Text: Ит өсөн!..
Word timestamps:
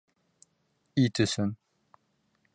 Ит 1.03 1.15
өсөн!.. 1.25 1.49